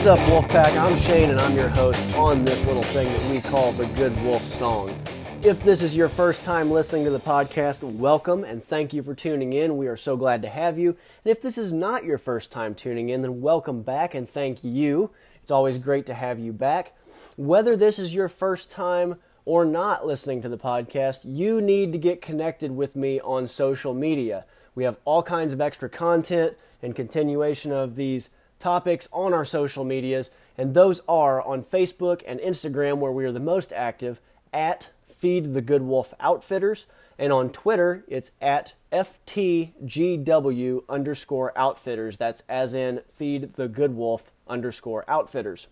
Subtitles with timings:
[0.00, 0.80] What's up, Wolfpack?
[0.80, 4.16] I'm Shane, and I'm your host on this little thing that we call the Good
[4.24, 4.98] Wolf Song.
[5.42, 9.14] If this is your first time listening to the podcast, welcome and thank you for
[9.14, 9.76] tuning in.
[9.76, 10.96] We are so glad to have you.
[11.22, 14.64] And if this is not your first time tuning in, then welcome back and thank
[14.64, 15.10] you.
[15.42, 16.96] It's always great to have you back.
[17.36, 21.98] Whether this is your first time or not listening to the podcast, you need to
[21.98, 24.46] get connected with me on social media.
[24.74, 28.30] We have all kinds of extra content and continuation of these
[28.60, 33.32] topics on our social medias, and those are on Facebook and Instagram, where we are
[33.32, 34.20] the most active,
[34.52, 36.86] at Feed the Good Wolf Outfitters,
[37.18, 42.16] and on Twitter, it's at FTGW underscore outfitters.
[42.16, 45.66] That's as in Feed the Good Wolf underscore outfitters.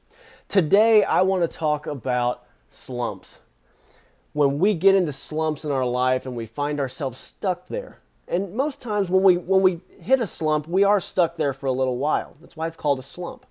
[0.48, 3.40] Today, I want to talk about slumps.
[4.34, 7.98] When we get into slumps in our life and we find ourselves stuck there,
[8.30, 11.66] and most times when we when we hit a slump, we are stuck there for
[11.66, 12.36] a little while.
[12.40, 13.46] That's why it's called a slump.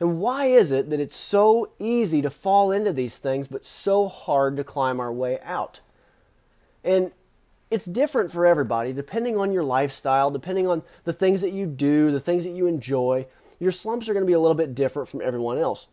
[0.00, 4.08] And why is it that it's so easy to fall into these things but so
[4.08, 5.80] hard to climb our way out?
[6.82, 7.12] And
[7.70, 12.10] it's different for everybody depending on your lifestyle, depending on the things that you do,
[12.10, 13.26] the things that you enjoy.
[13.60, 15.86] Your slumps are going to be a little bit different from everyone else.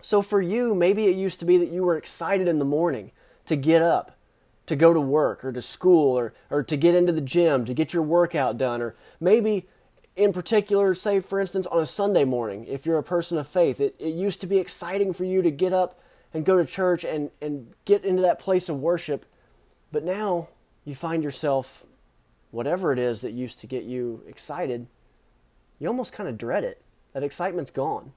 [0.00, 3.12] So for you, maybe it used to be that you were excited in the morning
[3.46, 4.16] to get up
[4.72, 7.74] to go to work or to school or, or to get into the gym, to
[7.74, 9.66] get your workout done, or maybe
[10.16, 13.80] in particular, say for instance, on a Sunday morning, if you're a person of faith,
[13.80, 16.00] it, it used to be exciting for you to get up
[16.32, 19.26] and go to church and, and get into that place of worship.
[19.92, 20.48] But now
[20.86, 21.84] you find yourself,
[22.50, 24.86] whatever it is that used to get you excited,
[25.78, 26.80] you almost kind of dread it.
[27.12, 28.12] That excitement's gone.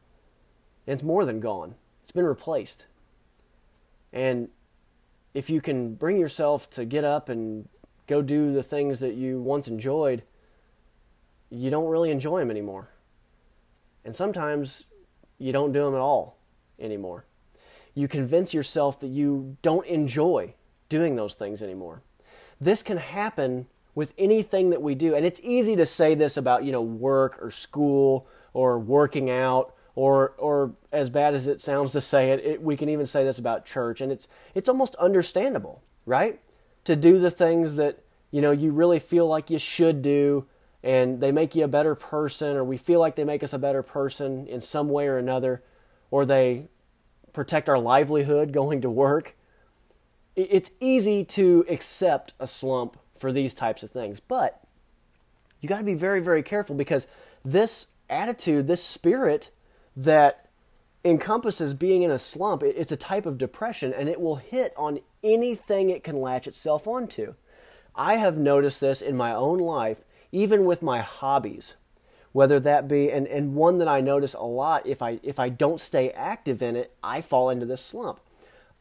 [0.87, 2.85] And it's more than gone, it's been replaced.
[4.13, 4.47] And
[5.35, 7.67] if you can bring yourself to get up and
[8.07, 10.23] go do the things that you once enjoyed,
[11.49, 12.89] you don't really enjoy them anymore.
[14.05, 14.85] And sometimes
[15.37, 16.37] you don't do them at all
[16.79, 17.25] anymore.
[17.93, 20.53] You convince yourself that you don't enjoy
[20.87, 22.01] doing those things anymore.
[22.61, 25.15] This can happen with anything that we do.
[25.15, 29.74] And it's easy to say this about, you know, work or school or working out
[29.95, 33.23] or or as bad as it sounds to say it, it, we can even say
[33.23, 36.39] this about church and it's it's almost understandable right?
[36.85, 37.99] To do the things that
[38.31, 40.45] you know you really feel like you should do
[40.83, 43.59] and they make you a better person or we feel like they make us a
[43.59, 45.63] better person in some way or another
[46.11, 46.67] or they
[47.33, 49.35] protect our livelihood going to work.
[50.35, 54.61] It's easy to accept a slump for these types of things but
[55.61, 57.07] you got to be very very careful because
[57.43, 59.49] this attitude this spirit
[59.95, 60.49] that
[61.03, 62.63] encompasses being in a slump.
[62.63, 66.87] It's a type of depression and it will hit on anything it can latch itself
[66.87, 67.35] onto.
[67.95, 71.75] I have noticed this in my own life, even with my hobbies.
[72.33, 75.47] Whether that be and, and one that I notice a lot if I if I
[75.47, 78.19] don't stay active in it, I fall into this slump.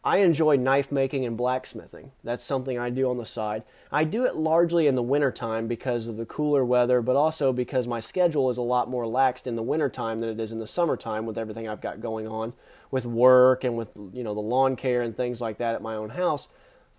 [0.04, 2.12] I enjoy knife making and blacksmithing.
[2.22, 3.62] That's something I do on the side.
[3.90, 7.88] I do it largely in the wintertime because of the cooler weather, but also because
[7.88, 10.66] my schedule is a lot more laxed in the wintertime than it is in the
[10.66, 12.52] summertime with everything I've got going on
[12.90, 15.94] with work and with you know the lawn care and things like that at my
[15.94, 16.48] own house.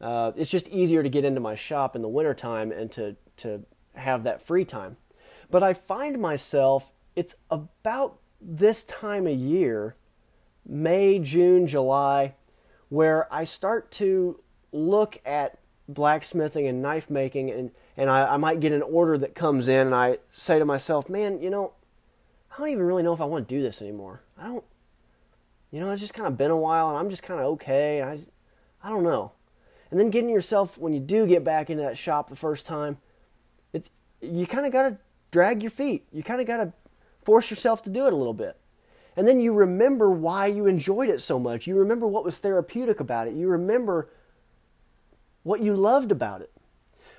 [0.01, 3.63] Uh, it's just easier to get into my shop in the wintertime and to, to
[3.93, 4.97] have that free time.
[5.49, 9.95] But I find myself, it's about this time of year,
[10.66, 12.33] May, June, July,
[12.90, 14.40] where I start to
[14.72, 15.57] look at
[15.88, 19.88] blacksmithing and knife making and, and I, I might get an order that comes in
[19.88, 21.73] and I say to myself, man, you know,
[22.51, 24.22] I don't even really know if I want to do this anymore.
[24.38, 24.63] I don't,
[25.72, 28.00] you know, it's just kind of been a while and I'm just kind of okay.
[28.00, 28.29] And I, just,
[28.84, 29.34] I don't know.
[29.91, 32.97] And then getting yourself, when you do get back into that shop the first time,
[33.73, 33.90] it's,
[34.22, 34.97] you kind of got to
[35.31, 36.06] drag your feet.
[36.12, 36.73] You kind of got to
[37.23, 38.58] force yourself to do it a little bit.
[39.17, 41.67] And then you remember why you enjoyed it so much.
[41.67, 43.34] You remember what was therapeutic about it.
[43.34, 44.09] You remember
[45.44, 46.52] what you loved about it.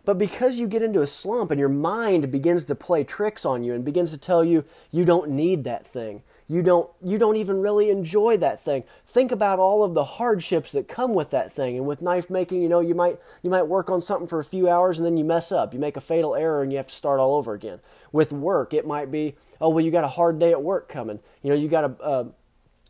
[0.04, 3.64] But because you get into a slump and your mind begins to play tricks on
[3.64, 7.36] you and begins to tell you you don't need that thing, you don't you don't
[7.36, 11.52] even really enjoy that thing think about all of the hardships that come with that
[11.52, 14.38] thing and with knife making you know you might you might work on something for
[14.38, 16.76] a few hours and then you mess up you make a fatal error and you
[16.76, 17.80] have to start all over again
[18.12, 21.20] with work it might be oh well you got a hard day at work coming.
[21.42, 22.24] You know you got a uh,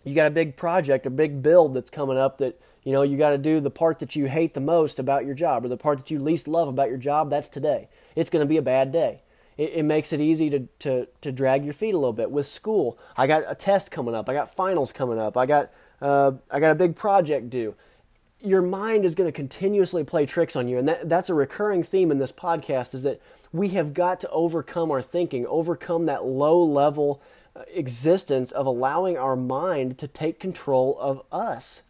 [0.04, 3.16] you got a big project a big build that's coming up that you know you
[3.16, 5.76] got to do the part that you hate the most about your job or the
[5.76, 7.88] part that you least love about your job that's today.
[8.14, 9.22] It's going to be a bad day.
[9.56, 12.30] It, it makes it easy to, to, to drag your feet a little bit.
[12.30, 15.70] With school, I got a test coming up, I got finals coming up, I got,
[16.00, 17.74] uh, I got a big project due.
[18.40, 21.82] Your mind is going to continuously play tricks on you, and that, that's a recurring
[21.82, 23.20] theme in this podcast is that
[23.52, 27.22] we have got to overcome our thinking, overcome that low level,
[27.54, 31.82] uh, existence of allowing our mind to take control of us.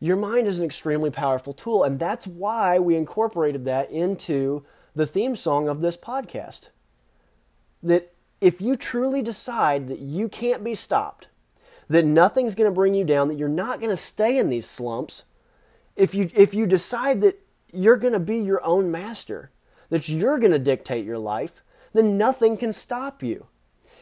[0.00, 4.64] Your mind is an extremely powerful tool, and that's why we incorporated that into
[4.94, 6.68] the theme song of this podcast.
[7.82, 11.28] That if you truly decide that you can't be stopped,
[11.88, 14.68] that nothing's going to bring you down, that you're not going to stay in these
[14.68, 15.22] slumps,
[15.98, 19.50] if you if you decide that you're going to be your own master,
[19.90, 21.62] that you're going to dictate your life,
[21.92, 23.46] then nothing can stop you.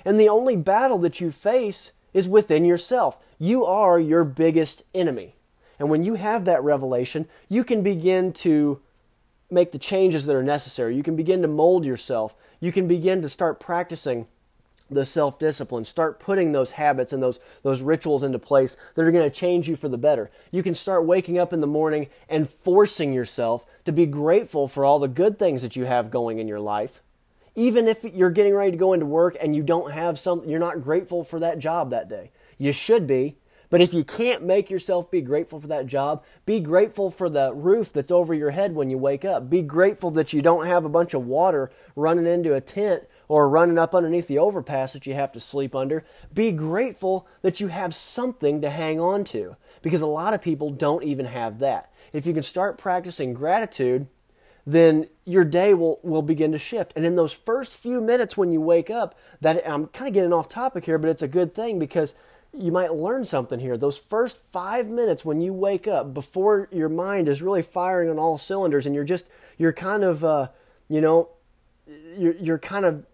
[0.05, 3.19] And the only battle that you face is within yourself.
[3.39, 5.35] You are your biggest enemy.
[5.79, 8.81] And when you have that revelation, you can begin to
[9.51, 10.97] make the changes that are necessary.
[10.97, 12.35] You can begin to mold yourself.
[12.61, 14.27] You can begin to start practicing
[14.91, 15.85] the self discipline.
[15.85, 19.69] Start putting those habits and those, those rituals into place that are going to change
[19.69, 20.31] you for the better.
[20.51, 24.85] You can start waking up in the morning and forcing yourself to be grateful for
[24.85, 27.03] all the good things that you have going in your life.
[27.55, 30.61] Even if you're getting ready to go into work and you don't have some, you're
[30.61, 32.31] not grateful for that job that day.
[32.59, 33.39] You should be,
[33.71, 37.53] but if you can't make yourself be grateful for that job, be grateful for the
[37.55, 39.51] roof that's over your head when you wake up.
[39.51, 43.49] Be grateful that you don't have a bunch of water running into a tent or
[43.49, 46.05] running up underneath the overpass that you have to sleep under.
[46.33, 50.71] Be grateful that you have something to hang on to because a lot of people
[50.71, 51.93] don't even have that.
[52.13, 54.07] If you can start practicing gratitude,
[54.67, 56.93] then your day will, will begin to shift.
[56.97, 60.33] And in those first few minutes when you wake up, that I'm kind of getting
[60.33, 62.15] off topic here, but it's a good thing because
[62.53, 63.77] you might learn something here.
[63.77, 68.19] Those first five minutes when you wake up, before your mind is really firing on
[68.19, 69.27] all cylinders, and you're just
[69.59, 70.49] you're kind of uh,
[70.89, 71.29] you know
[72.17, 73.05] you're you're kind of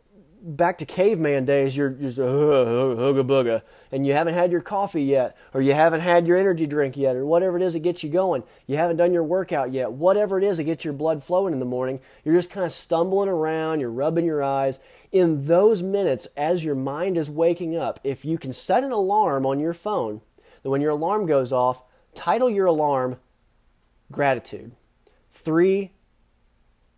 [0.42, 5.04] back to caveman days, you're just uh, hooga booga, and you haven't had your coffee
[5.04, 8.02] yet, or you haven't had your energy drink yet, or whatever it is that gets
[8.02, 8.42] you going.
[8.66, 9.92] You haven't done your workout yet.
[9.92, 12.72] Whatever it is that gets your blood flowing in the morning, you're just kind of
[12.72, 14.80] stumbling around, you're rubbing your eyes.
[15.12, 19.46] In those minutes, as your mind is waking up, if you can set an alarm
[19.46, 20.22] on your phone,
[20.62, 21.82] that when your alarm goes off,
[22.14, 23.18] title your alarm
[24.12, 24.72] Gratitude.
[25.32, 25.92] Three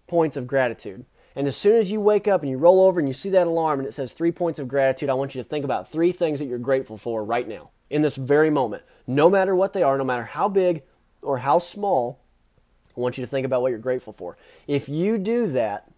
[0.09, 1.07] points of gratitude.
[1.37, 3.47] And as soon as you wake up and you roll over and you see that
[3.47, 6.13] alarm and it says three points of gratitude, I want you to think about three
[6.13, 8.85] things that you're grateful for right now, in this very moment.
[9.07, 10.83] No matter what they are, no matter how big
[11.23, 12.21] or how small,
[12.97, 14.37] I want you to think about what you're grateful for.
[14.69, 15.91] If you do that,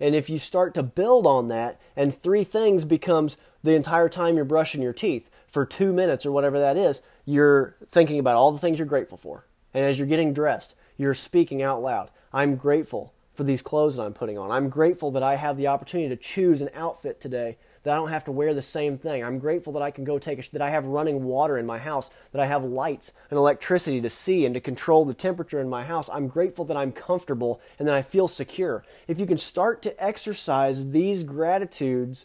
[0.00, 4.36] and if you start to build on that, and three things becomes the entire time
[4.36, 8.52] you're brushing your teeth for two minutes or whatever that is, you're thinking about all
[8.52, 9.46] the things you're grateful for.
[9.72, 12.10] And as you're getting dressed, you're speaking out loud.
[12.32, 14.50] I'm grateful for these clothes that I'm putting on.
[14.50, 18.08] I'm grateful that I have the opportunity to choose an outfit today that I don't
[18.08, 19.22] have to wear the same thing.
[19.22, 21.78] I'm grateful that I can go take a, that I have running water in my
[21.78, 25.68] house, that I have lights and electricity to see and to control the temperature in
[25.68, 26.08] my house.
[26.08, 28.84] I'm grateful that I'm comfortable and that I feel secure.
[29.06, 32.24] If you can start to exercise these gratitudes,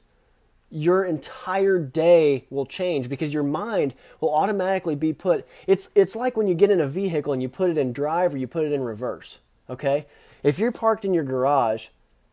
[0.72, 6.38] your entire day will change because your mind will automatically be put it's it's like
[6.38, 8.64] when you get in a vehicle and you put it in drive or you put
[8.64, 10.06] it in reverse, okay?
[10.44, 11.88] If you're parked in your garage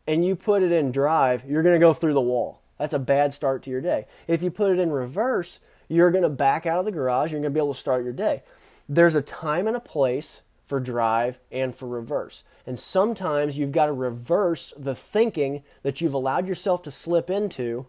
[0.07, 2.61] and you put it in drive, you're going to go through the wall.
[2.79, 4.07] That's a bad start to your day.
[4.29, 7.33] If you put it in reverse, you're going to back out of the garage.
[7.33, 8.43] You're going to be able to start your day.
[8.89, 12.43] There's a time and a place for drive and for reverse.
[12.67, 17.87] And sometimes you've got to reverse the thinking that you've allowed yourself to slip into,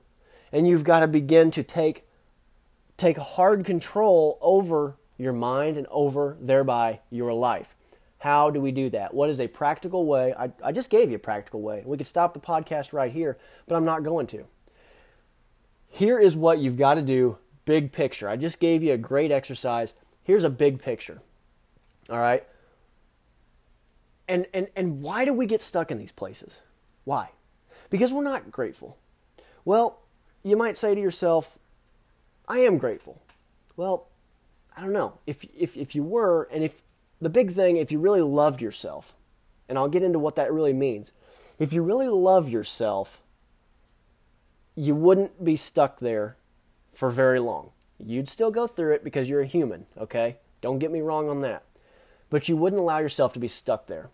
[0.52, 2.08] and you've got to begin to take,
[2.96, 7.76] take hard control over your mind and over thereby your life.
[8.20, 9.14] How do we do that?
[9.14, 10.34] What is a practical way?
[10.38, 11.84] I, I just gave you a practical way.
[11.86, 14.46] We could stop the podcast right here, but I'm not going to.
[15.90, 18.28] Here is what you've got to do, big picture.
[18.28, 19.94] I just gave you a great exercise.
[20.24, 21.22] Here's a big picture.
[22.10, 22.44] All right?
[24.28, 26.60] And, and, and why do we get stuck in these places?
[27.06, 27.30] Why?
[27.90, 28.98] Because we're not grateful.
[29.64, 30.00] Well,
[30.44, 31.58] you might say to yourself,
[32.48, 33.22] I am grateful.
[33.76, 34.08] Well,
[34.76, 35.20] I don't know.
[35.26, 36.82] If, if, if you were, and if,
[37.22, 39.14] the big thing, if you really loved yourself,
[39.68, 41.12] and I'll get into what that really means,
[41.60, 43.22] if you really love yourself,
[44.76, 46.38] you wouldn't be stuck there
[46.94, 47.72] for very long.
[47.98, 50.38] You'd still go through it because you're a human, okay?
[50.62, 51.64] Don't get me wrong on that.
[52.30, 54.10] But you wouldn't allow yourself to be stuck there.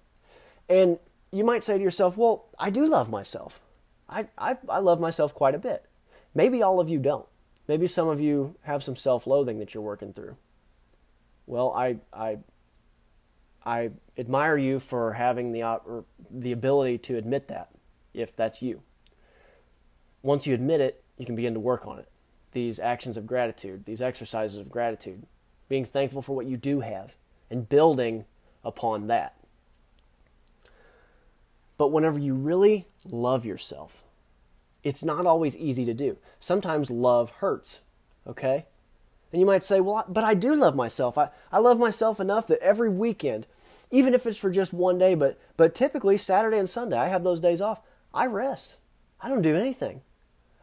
[0.70, 1.00] And
[1.32, 3.60] you might say to yourself, well, I do love myself.
[4.08, 5.86] I, I, I love myself quite a bit.
[6.34, 7.26] Maybe all of you don't.
[7.68, 10.36] Maybe some of you have some self loathing that you're working through.
[11.46, 12.38] Well, I, I
[13.66, 17.70] I admire you for having the the ability to admit that,
[18.14, 18.82] if that's you.
[20.22, 22.10] Once you admit it, you can begin to work on it.
[22.52, 25.24] These actions of gratitude, these exercises of gratitude,
[25.70, 27.16] being thankful for what you do have,
[27.50, 28.26] and building
[28.64, 29.36] upon that.
[31.78, 34.04] But whenever you really love yourself,
[34.84, 36.18] it's not always easy to do.
[36.40, 37.80] Sometimes love hurts,
[38.28, 38.66] okay?
[39.34, 41.18] And you might say, well, but I do love myself.
[41.18, 43.48] I, I love myself enough that every weekend,
[43.90, 47.24] even if it's for just one day, but, but typically Saturday and Sunday, I have
[47.24, 47.82] those days off,
[48.14, 48.76] I rest.
[49.20, 50.02] I don't do anything.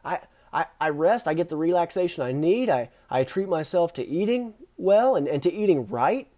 [0.04, 0.20] I,
[0.52, 4.54] I, I rest, I get the relaxation I need, I, I treat myself to eating
[4.76, 6.28] well and, and to eating right.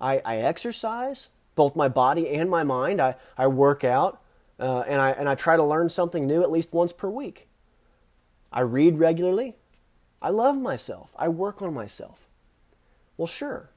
[0.00, 3.00] I, I exercise, both my body and my mind.
[3.00, 4.20] I, I work out,
[4.58, 7.46] uh, and, I, and I try to learn something new at least once per week.
[8.52, 9.57] I read regularly.
[10.20, 11.10] I love myself.
[11.16, 12.26] I work on myself.
[13.16, 13.70] Well, sure.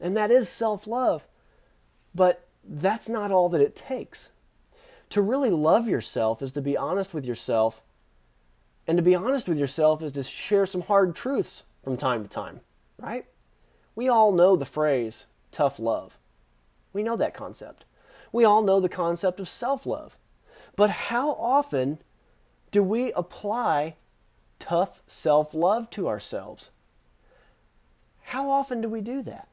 [0.00, 1.26] And that is self love.
[2.14, 4.28] But that's not all that it takes.
[5.10, 7.80] To really love yourself is to be honest with yourself.
[8.86, 12.28] And to be honest with yourself is to share some hard truths from time to
[12.28, 12.60] time,
[12.98, 13.26] right?
[13.94, 16.18] We all know the phrase tough love.
[16.92, 17.84] We know that concept.
[18.32, 20.16] We all know the concept of self love.
[20.76, 21.98] But how often
[22.70, 23.94] do we apply
[24.58, 26.70] tough self love to ourselves?
[28.24, 29.48] How often do we do that?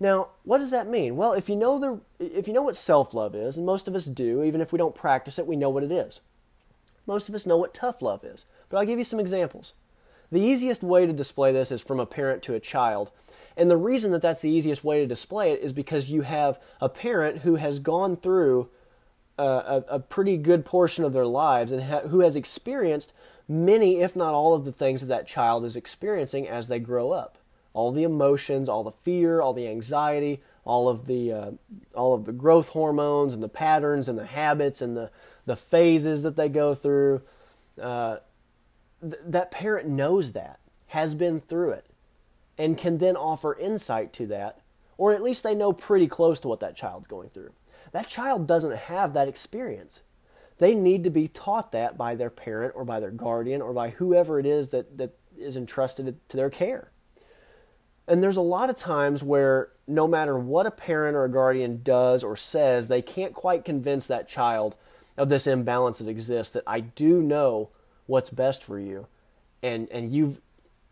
[0.00, 1.14] Now, what does that mean?
[1.16, 4.06] Well, if you know the if you know what self-love is, and most of us
[4.06, 6.18] do, even if we don't practice it, we know what it is.
[7.06, 8.44] Most of us know what tough love is.
[8.68, 9.74] But I'll give you some examples.
[10.32, 13.12] The easiest way to display this is from a parent to a child.
[13.56, 16.58] And the reason that that's the easiest way to display it is because you have
[16.80, 18.70] a parent who has gone through
[19.38, 23.12] a, a, a pretty good portion of their lives and ha- who has experienced
[23.48, 27.12] many, if not all, of the things that that child is experiencing as they grow
[27.12, 27.38] up
[27.74, 31.50] all the emotions, all the fear, all the anxiety, all of the uh,
[31.94, 35.10] all of the growth hormones and the patterns and the habits and the
[35.46, 37.22] the phases that they go through.
[37.80, 38.18] Uh,
[39.00, 41.86] th- that parent knows that, has been through it,
[42.58, 44.60] and can then offer insight to that,
[44.98, 47.52] or at least they know pretty close to what that child's going through.
[47.92, 50.02] That child doesn't have that experience.
[50.62, 53.90] They need to be taught that by their parent or by their guardian or by
[53.90, 56.92] whoever it is that, that is entrusted to their care.
[58.06, 61.80] And there's a lot of times where no matter what a parent or a guardian
[61.82, 64.76] does or says, they can't quite convince that child
[65.16, 67.70] of this imbalance that exists that I do know
[68.06, 69.08] what's best for you.
[69.64, 70.40] And and you've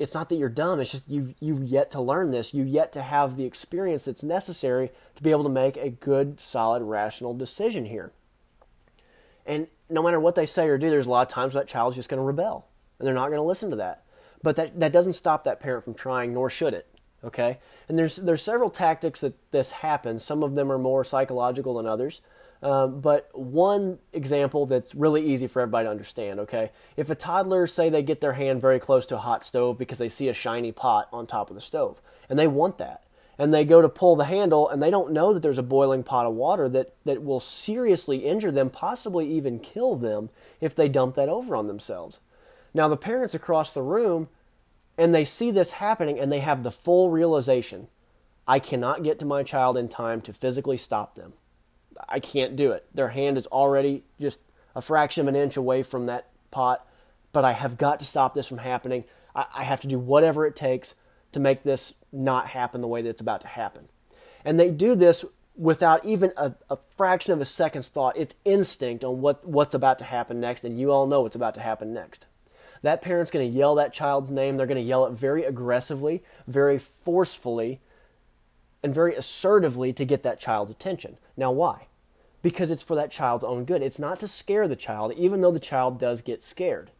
[0.01, 2.53] it's not that you're dumb, it's just you've you've yet to learn this.
[2.53, 6.41] You've yet to have the experience that's necessary to be able to make a good,
[6.41, 8.11] solid, rational decision here.
[9.47, 11.97] And no matter what they say or do, there's a lot of times that child's
[11.97, 12.67] just going to rebel.
[12.99, 14.05] And they're not going to listen to that.
[14.43, 16.87] But that, that doesn't stop that parent from trying, nor should it.
[17.23, 20.25] Okay, and there's there's several tactics that this happens.
[20.25, 22.23] Some of them are more psychological than others.
[22.63, 26.71] Um, but one example that's really easy for everybody to understand, okay?
[26.97, 29.99] If a toddler, say they get their hand very close to a hot stove because
[29.99, 33.05] they see a shiny pot on top of the stove, and they want that,
[33.41, 36.03] and they go to pull the handle and they don't know that there's a boiling
[36.03, 40.29] pot of water that, that will seriously injure them, possibly even kill them
[40.61, 42.21] if they dump that over on themselves.
[42.75, 44.29] Now, the parents across the room
[44.99, 47.89] and they see this happening and they have the full realization
[48.47, 51.33] I cannot get to my child in time to physically stop them.
[52.11, 52.85] I can't do it.
[52.93, 54.41] Their hand is already just
[54.77, 56.87] a fraction of an inch away from that pot,
[57.33, 59.05] but I have got to stop this from happening.
[59.35, 60.95] I, I have to do whatever it takes
[61.33, 63.89] to make this not happen the way that it's about to happen.
[64.45, 65.25] And they do this
[65.57, 68.17] without even a, a, fraction of a second's thought.
[68.17, 71.55] It's instinct on what, what's about to happen next, and you all know what's about
[71.55, 72.25] to happen next
[72.83, 74.57] that parent's going to yell that child's name.
[74.57, 77.81] They're going to yell it very aggressively, very forcefully,
[78.83, 81.19] and very assertively to get that child's attention.
[81.37, 81.87] Now, why?
[82.43, 83.83] Because it's for that child's own good.
[83.83, 86.91] It's not to scare the child, even though the child does get scared.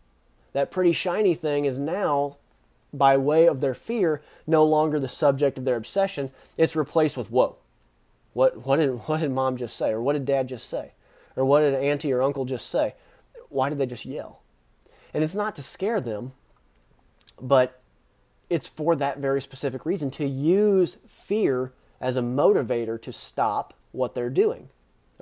[0.53, 2.37] That pretty shiny thing is now,
[2.93, 6.31] by way of their fear, no longer the subject of their obsession.
[6.57, 7.57] It's replaced with, whoa,
[8.33, 9.91] what, what, did, what did mom just say?
[9.91, 10.93] Or what did dad just say?
[11.37, 12.95] Or what did auntie or uncle just say?
[13.49, 14.41] Why did they just yell?
[15.13, 16.33] And it's not to scare them,
[17.41, 17.81] but
[18.49, 24.15] it's for that very specific reason to use fear as a motivator to stop what
[24.15, 24.69] they're doing.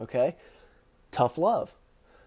[0.00, 0.36] Okay?
[1.10, 1.74] Tough love.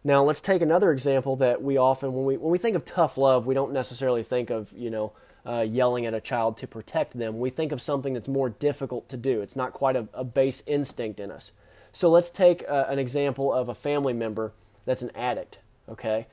[0.03, 3.17] Now let's take another example that we often when we when we think of tough
[3.17, 5.13] love, we don't necessarily think of, you know,
[5.45, 7.39] uh, yelling at a child to protect them.
[7.39, 9.41] We think of something that's more difficult to do.
[9.41, 11.51] It's not quite a, a base instinct in us.
[11.91, 14.53] So let's take uh, an example of a family member
[14.85, 15.59] that's an addict.
[15.89, 16.27] Okay,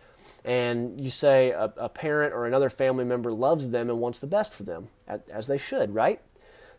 [0.44, 4.26] and you say a, a, parent or another family member loves them and wants the
[4.26, 4.88] best for them,
[5.30, 6.20] as they should, right?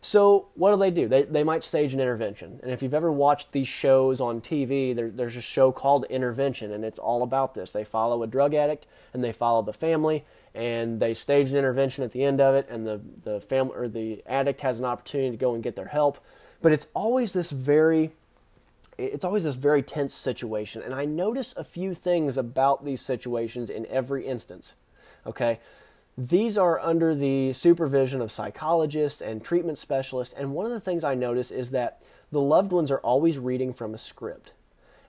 [0.02, 1.08] So what do they do?
[1.08, 2.58] They, they might stage an intervention.
[2.62, 6.72] And if you've ever watched these shows on TV, there, there's a show called Intervention,
[6.72, 7.70] and it's all about this.
[7.70, 12.04] They follow a drug addict and they follow the family, and they stage an intervention
[12.04, 15.30] at the end of it, and the, the family or the addict has an opportunity
[15.30, 16.18] to go and get their help.
[16.62, 18.12] But it's always this very
[18.98, 20.82] it's always this very tense situation.
[20.82, 24.74] And I notice a few things about these situations in every instance.
[25.26, 25.58] Okay?
[26.18, 30.34] These are under the supervision of psychologists and treatment specialists.
[30.36, 33.72] And one of the things I notice is that the loved ones are always reading
[33.72, 34.52] from a script.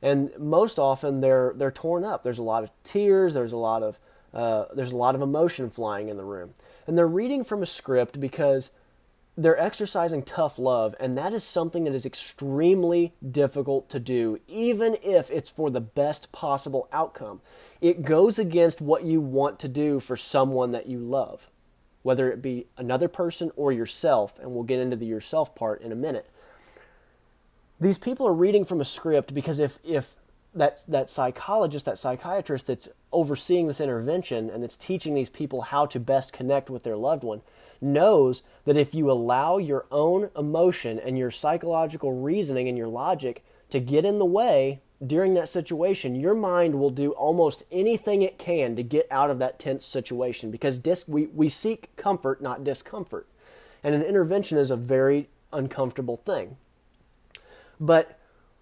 [0.02, 2.24] And most often they're they're torn up.
[2.24, 3.34] There's a lot of tears.
[3.34, 4.00] There's a lot of
[4.34, 6.54] uh, there's a lot of emotion flying in the room,
[6.88, 8.72] and they're reading from a script because
[9.38, 14.98] they're exercising tough love, and that is something that is extremely difficult to do, even
[15.02, 17.42] if it's for the best possible outcome.
[17.80, 21.50] It goes against what you want to do for someone that you love,
[22.04, 25.92] whether it be another person or yourself, and we'll get into the yourself part in
[25.92, 26.30] a minute.
[27.80, 30.14] These people are reading from a script because if, if
[30.53, 35.86] that, that psychologist, that psychiatrist that's overseeing this intervention and that's teaching these people how
[35.86, 37.41] to best connect with their loved one,
[37.79, 43.43] knows that if you allow your own emotion and your psychological reasoning and your logic
[43.70, 48.38] to get in the way during that situation, your mind will do almost anything it
[48.38, 52.63] can to get out of that tense situation because dis- we, we seek comfort, not
[52.63, 53.25] discomfort.
[53.84, 56.58] And an intervention is a very uncomfortable thing.
[57.79, 58.20] But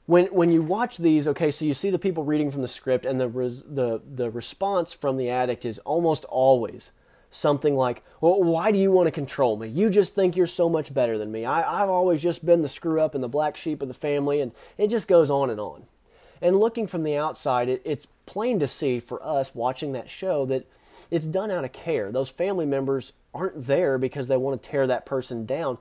[0.09, 3.05] when when you watch these, okay, so you see the people reading from the script,
[3.05, 6.91] and the res, the the response from the addict is almost always,
[7.29, 9.67] something like, Well, why do you want to control me?
[9.67, 11.45] You just think you're so much better than me.
[11.45, 14.41] I, I've always just been the screw up and the black sheep of the family,
[14.41, 15.83] and it just goes on and on.
[16.41, 20.43] And looking from the outside, it, it's plain to see for us watching that show
[20.47, 20.65] that
[21.11, 22.11] it's done out of care.
[22.11, 25.77] Those family members aren't there because they want to tear that person down.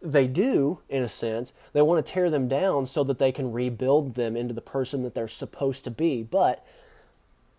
[0.00, 1.52] They do, in a sense.
[1.72, 5.02] They want to tear them down so that they can rebuild them into the person
[5.02, 6.22] that they're supposed to be.
[6.22, 6.64] But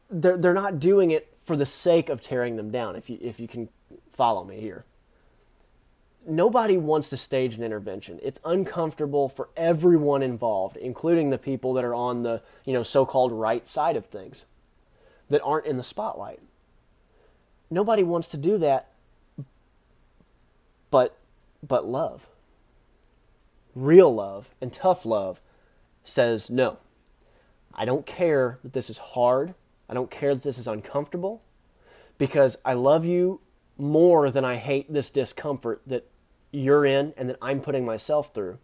[0.09, 3.39] they're, they're not doing it for the sake of tearing them down, if you, if
[3.39, 3.69] you can
[4.13, 4.85] follow me here.
[6.27, 8.19] Nobody wants to stage an intervention.
[8.21, 13.05] It's uncomfortable for everyone involved, including the people that are on the you know, so
[13.05, 14.45] called right side of things
[15.29, 16.39] that aren't in the spotlight.
[17.71, 18.91] Nobody wants to do that,
[20.91, 21.17] but,
[21.65, 22.27] but love,
[23.79, 25.41] real love and tough love
[26.03, 26.77] says no.
[27.73, 29.53] I don't care that this is hard.
[29.87, 31.41] I don't care that this is uncomfortable
[32.17, 33.41] because I love you
[33.77, 36.09] more than I hate this discomfort that
[36.51, 38.59] you're in and that I'm putting myself through.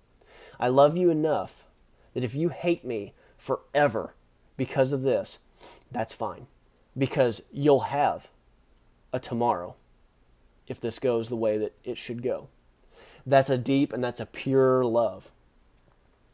[0.60, 1.68] I love you enough
[2.14, 4.16] that if you hate me forever
[4.58, 5.40] because of this,
[5.92, 6.48] that's fine.
[6.98, 8.30] Because you'll have
[9.14, 9.76] a tomorrow
[10.68, 12.50] if this goes the way that it should go.
[13.26, 15.32] That's a deep and that's a pure love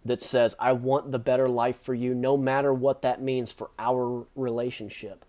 [0.03, 3.69] that says, I want the better life for you, no matter what that means for
[3.77, 5.25] our relationship.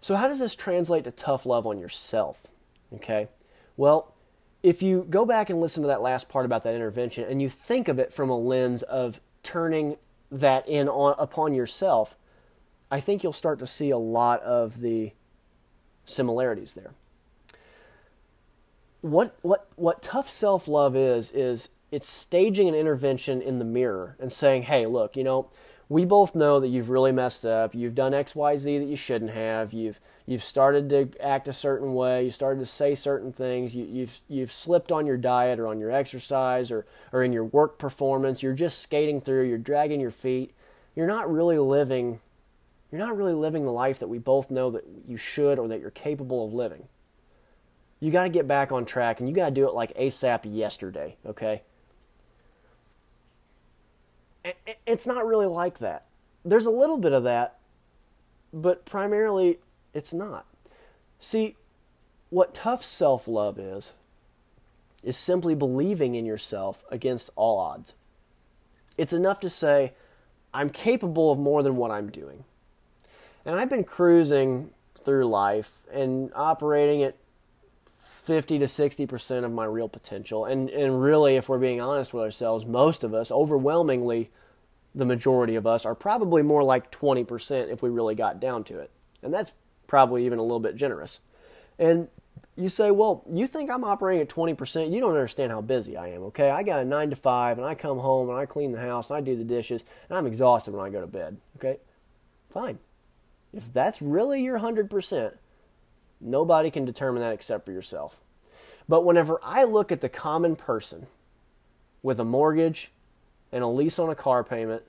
[0.00, 2.46] So, how does this translate to tough love on yourself?
[2.94, 3.28] Okay,
[3.76, 4.14] well,
[4.62, 7.48] if you go back and listen to that last part about that intervention and you
[7.48, 9.96] think of it from a lens of turning
[10.30, 12.16] that in on, upon yourself,
[12.90, 15.12] I think you'll start to see a lot of the
[16.04, 16.92] similarities there.
[19.02, 24.32] What what what tough self-love is is it's staging an intervention in the mirror and
[24.32, 25.48] saying, hey, look, you know,
[25.88, 27.74] we both know that you've really messed up.
[27.74, 29.72] You've done X, Y, Z that you shouldn't have.
[29.72, 32.24] You've you've started to act a certain way.
[32.24, 33.74] You started to say certain things.
[33.74, 37.44] You, you've you've slipped on your diet or on your exercise or or in your
[37.44, 38.42] work performance.
[38.42, 39.48] You're just skating through.
[39.48, 40.52] You're dragging your feet.
[40.94, 42.20] You're not really living.
[42.92, 45.80] You're not really living the life that we both know that you should or that
[45.80, 46.84] you're capable of living.
[48.00, 50.40] You got to get back on track, and you got to do it like ASAP
[50.44, 51.16] yesterday.
[51.24, 51.62] Okay
[54.86, 56.06] it's not really like that.
[56.44, 57.58] There's a little bit of that,
[58.52, 59.58] but primarily
[59.92, 60.46] it's not.
[61.18, 61.56] See,
[62.30, 63.92] what tough self love is,
[65.02, 67.94] is simply believing in yourself against all odds.
[68.96, 69.92] It's enough to say,
[70.52, 72.44] I'm capable of more than what I'm doing.
[73.44, 77.16] And I've been cruising through life and operating at
[78.00, 80.44] 50 to 60% of my real potential.
[80.44, 84.30] And, and really, if we're being honest with ourselves, most of us, overwhelmingly,
[84.94, 88.78] the majority of us, are probably more like 20% if we really got down to
[88.78, 88.90] it.
[89.22, 89.52] And that's
[89.86, 91.20] probably even a little bit generous.
[91.78, 92.08] And
[92.56, 94.92] you say, well, you think I'm operating at 20%?
[94.92, 96.50] You don't understand how busy I am, okay?
[96.50, 99.08] I got a 9 to 5, and I come home, and I clean the house,
[99.08, 101.78] and I do the dishes, and I'm exhausted when I go to bed, okay?
[102.50, 102.78] Fine.
[103.52, 105.34] If that's really your 100%,
[106.20, 108.20] Nobody can determine that except for yourself.
[108.88, 111.06] But whenever I look at the common person
[112.02, 112.90] with a mortgage
[113.52, 114.82] and a lease on a car payment,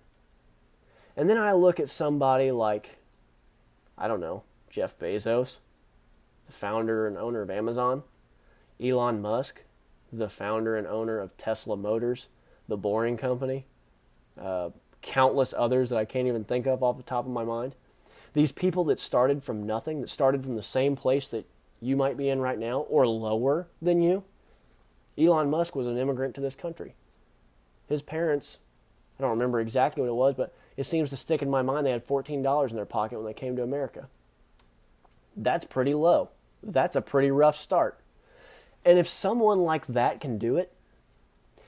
[1.15, 2.97] and then I look at somebody like,
[3.97, 5.57] I don't know, Jeff Bezos,
[6.47, 8.03] the founder and owner of Amazon,
[8.81, 9.61] Elon Musk,
[10.11, 12.27] the founder and owner of Tesla Motors,
[12.67, 13.65] the Boring Company,
[14.39, 14.69] uh,
[15.01, 17.75] countless others that I can't even think of off the top of my mind.
[18.33, 21.45] These people that started from nothing, that started from the same place that
[21.81, 24.23] you might be in right now or lower than you.
[25.17, 26.95] Elon Musk was an immigrant to this country.
[27.89, 28.59] His parents,
[29.19, 31.85] I don't remember exactly what it was, but it seems to stick in my mind
[31.85, 34.07] they had $14 in their pocket when they came to America.
[35.35, 36.29] That's pretty low.
[36.63, 37.99] That's a pretty rough start.
[38.85, 40.73] And if someone like that can do it,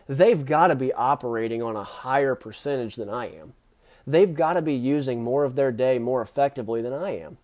[0.07, 3.53] they've got to be operating on a higher percentage than I am.
[4.05, 7.37] They've got to be using more of their day more effectively than I am.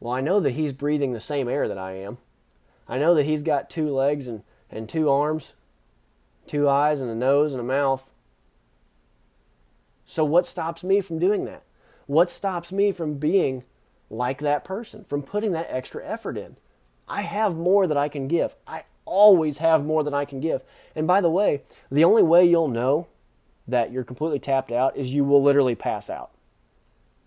[0.00, 2.18] Well, I know that he's breathing the same air that I am.
[2.88, 5.52] I know that he's got two legs and, and two arms,
[6.46, 8.10] two eyes and a nose and a mouth.
[10.06, 11.62] So, what stops me from doing that?
[12.06, 13.64] What stops me from being
[14.10, 16.56] like that person, from putting that extra effort in?
[17.08, 18.54] I have more that I can give.
[18.66, 20.62] I always have more than I can give.
[20.94, 23.06] And by the way, the only way you'll know
[23.66, 26.30] that you're completely tapped out is you will literally pass out.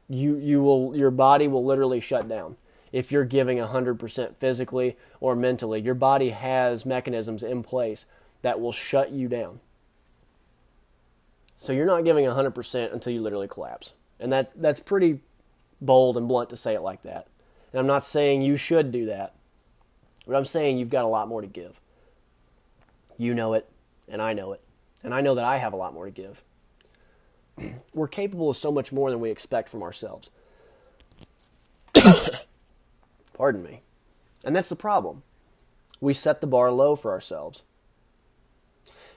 [0.09, 2.55] You you will your body will literally shut down
[2.91, 5.81] if you're giving 100% physically or mentally.
[5.81, 8.05] Your body has mechanisms in place
[8.41, 9.59] that will shut you down.
[11.57, 13.93] So you're not giving 100% until you literally collapse.
[14.19, 15.19] And that that's pretty
[15.81, 17.27] bold and blunt to say it like that.
[17.71, 19.33] And I'm not saying you should do that.
[20.25, 21.79] But I'm saying you've got a lot more to give.
[23.17, 23.67] You know it,
[24.07, 24.61] and I know it.
[25.07, 26.43] And I know that I have a lot more to give.
[27.93, 30.29] We're capable of so much more than we expect from ourselves.
[33.33, 33.83] Pardon me.
[34.43, 35.23] And that's the problem.
[36.01, 37.63] We set the bar low for ourselves.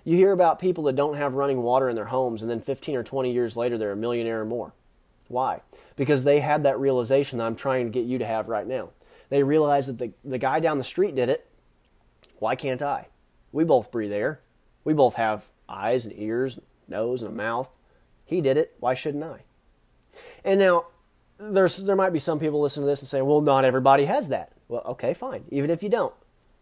[0.04, 2.94] You hear about people that don't have running water in their homes, and then 15
[2.94, 4.72] or 20 years later, they're a millionaire or more.
[5.26, 5.62] Why?
[5.96, 8.90] Because they had that realization that I'm trying to get you to have right now.
[9.28, 11.50] They realized that the, the guy down the street did it.
[12.38, 13.08] Why can't I?
[13.50, 14.38] We both breathe air.
[14.84, 17.70] We both have eyes and ears, nose and a mouth.
[18.24, 18.74] He did it.
[18.80, 19.44] Why shouldn't I?
[20.44, 20.86] And now,
[21.38, 24.28] there's there might be some people listening to this and saying, "Well, not everybody has
[24.28, 25.44] that." Well, okay, fine.
[25.50, 26.14] Even if you don't,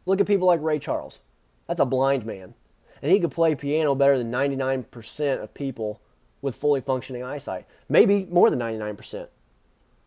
[0.07, 1.21] look at people like Ray Charles.
[1.67, 2.55] That's a blind man,
[3.03, 6.01] and he could play piano better than 99% of people
[6.41, 7.67] with fully functioning eyesight.
[7.89, 9.29] Maybe more than 99%.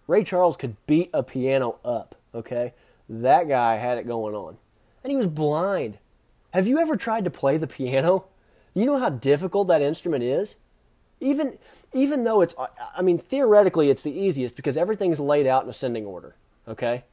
[0.07, 2.15] Ray Charles could beat a piano up.
[2.33, 2.73] Okay,
[3.09, 4.57] that guy had it going on,
[5.03, 5.97] and he was blind.
[6.51, 8.25] Have you ever tried to play the piano?
[8.73, 10.55] You know how difficult that instrument is?
[11.19, 11.57] Even
[11.93, 12.55] even though it's
[12.95, 16.35] I mean theoretically it's the easiest because everything's laid out in ascending order,
[16.67, 17.03] okay?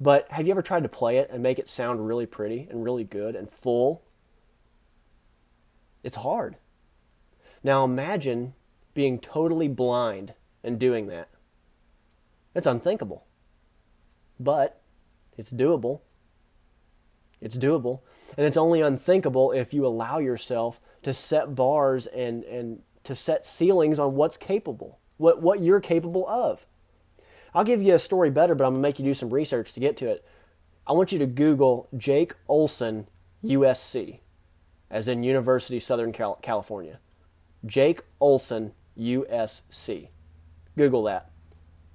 [0.00, 2.84] But have you ever tried to play it and make it sound really pretty and
[2.84, 4.02] really good and full?
[6.04, 6.56] It's hard.
[7.64, 8.54] Now imagine
[8.94, 11.28] being totally blind and doing that.
[12.54, 13.24] It's unthinkable.
[14.38, 14.80] But
[15.36, 16.00] it's doable.
[17.40, 18.00] It's doable.
[18.36, 23.46] And it's only unthinkable if you allow yourself to set bars and, and to set
[23.46, 26.66] ceilings on what's capable, what, what you're capable of.
[27.54, 29.72] I'll give you a story better, but I'm going to make you do some research
[29.72, 30.24] to get to it.
[30.86, 33.06] I want you to Google Jake Olson,
[33.44, 34.20] USC,
[34.90, 36.98] as in University Southern Cal- California.
[37.64, 40.08] Jake Olson, USC.
[40.76, 41.30] Google that.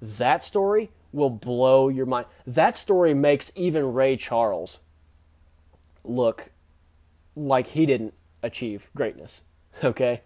[0.00, 2.26] That story will blow your mind.
[2.46, 4.78] That story makes even Ray Charles
[6.04, 6.50] look
[7.34, 8.14] like he didn't
[8.44, 9.42] achieve greatness.
[9.82, 10.20] Okay?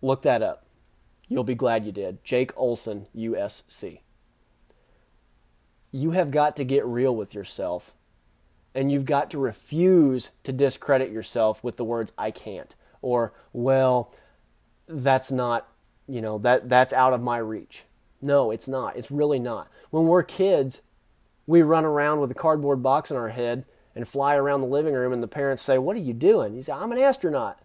[0.00, 0.64] Look that up.
[1.28, 2.22] You'll be glad you did.
[2.22, 3.98] Jake Olson, USC.
[5.90, 7.92] You have got to get real with yourself,
[8.76, 14.12] and you've got to refuse to discredit yourself with the words "I can't" or "Well,
[14.86, 15.66] that's not,
[16.06, 17.82] you know, that that's out of my reach."
[18.20, 18.96] No, it's not.
[18.96, 19.68] It's really not.
[19.90, 20.82] When we're kids,
[21.46, 24.94] we run around with a cardboard box in our head and fly around the living
[24.94, 26.54] room, and the parents say, What are you doing?
[26.54, 27.58] You say, I'm an astronaut.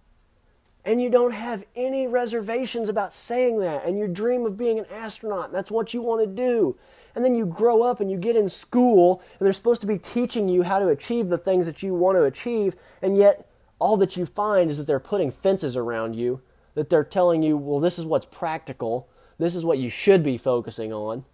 [0.86, 4.86] And you don't have any reservations about saying that, and you dream of being an
[4.86, 6.78] astronaut, and that's what you want to do.
[7.14, 9.98] And then you grow up and you get in school, and they're supposed to be
[9.98, 13.98] teaching you how to achieve the things that you want to achieve, and yet all
[13.98, 16.42] that you find is that they're putting fences around you,
[16.76, 20.38] that they're telling you, well, this is what's practical, this is what you should be
[20.38, 21.26] focusing on.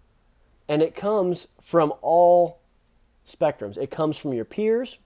[0.68, 2.60] And it comes from all
[3.28, 3.78] spectrums.
[3.78, 4.98] It comes from your peers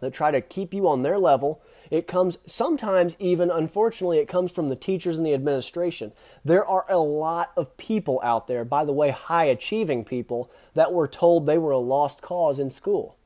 [0.00, 1.62] that try to keep you on their level.
[1.90, 6.12] It comes sometimes even unfortunately it comes from the teachers and the administration.
[6.44, 10.92] There are a lot of people out there, by the way, high achieving people that
[10.92, 13.16] were told they were a lost cause in school.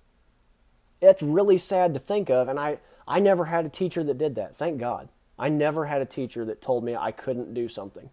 [1.01, 4.35] It's really sad to think of and I I never had a teacher that did
[4.37, 4.57] that.
[4.57, 5.11] Thank God.
[5.39, 8.11] I never had a teacher that told me I couldn't do something.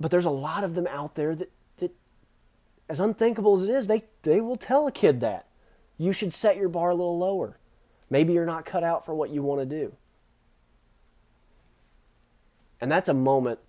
[0.00, 1.50] But there's a lot of them out there that,
[2.88, 5.46] as unthinkable as it is, they, they will tell a kid that.
[5.96, 7.58] You should set your bar a little lower.
[8.10, 9.94] Maybe you're not cut out for what you want to do.
[12.80, 13.60] And that's a moment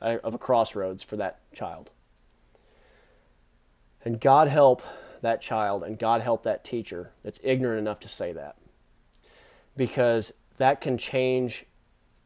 [0.00, 1.90] uh, of a crossroads for that child.
[4.04, 4.82] And God help
[5.22, 8.56] that child and God help that teacher that's ignorant enough to say that.
[9.76, 11.64] Because that can change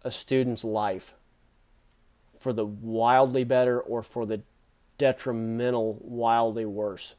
[0.03, 1.15] a student's life
[2.39, 4.41] for the wildly better or for the
[4.99, 7.15] detrimental, wildly worse.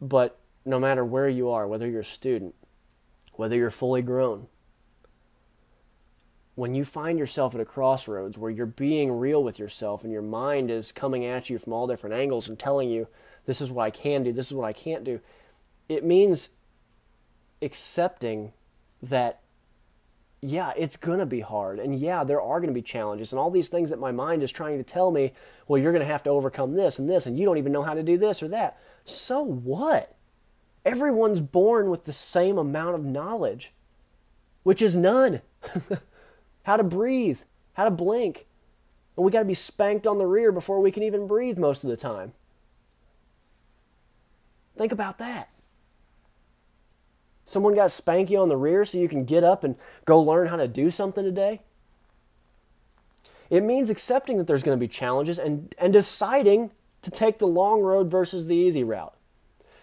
[0.00, 2.54] But no matter where you are, whether you're a student,
[3.34, 4.46] whether you're fully grown,
[6.54, 10.22] when you find yourself at a crossroads where you're being real with yourself and your
[10.22, 13.06] mind is coming at you from all different angles and telling you,
[13.46, 15.20] this is what I can do, this is what I can't do,
[15.88, 16.50] it means
[17.62, 18.52] accepting
[19.02, 19.40] that
[20.40, 21.78] yeah, it's going to be hard.
[21.78, 24.42] And yeah, there are going to be challenges and all these things that my mind
[24.42, 25.32] is trying to tell me,
[25.66, 27.82] well, you're going to have to overcome this and this, and you don't even know
[27.82, 28.78] how to do this or that.
[29.04, 30.14] So what?
[30.84, 33.72] Everyone's born with the same amount of knowledge,
[34.62, 35.42] which is none.
[36.62, 37.40] how to breathe,
[37.74, 38.46] how to blink.
[39.16, 41.82] And we got to be spanked on the rear before we can even breathe most
[41.82, 42.32] of the time.
[44.76, 45.48] Think about that.
[47.48, 50.56] Someone got spanky on the rear so you can get up and go learn how
[50.56, 51.62] to do something today?
[53.48, 57.46] It means accepting that there's going to be challenges and, and deciding to take the
[57.46, 59.14] long road versus the easy route.